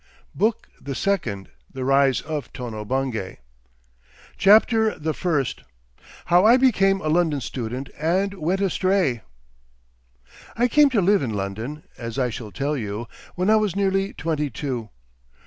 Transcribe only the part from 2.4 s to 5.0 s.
TONO BUNGAY CHAPTER